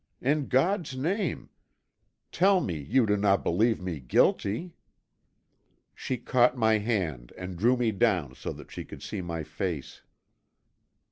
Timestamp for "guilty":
3.99-4.73